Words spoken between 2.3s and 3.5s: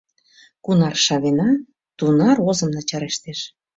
озым начарештеш...